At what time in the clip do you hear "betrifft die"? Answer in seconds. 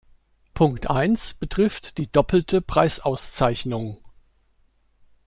1.35-2.11